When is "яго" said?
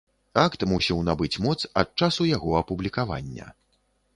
2.31-2.57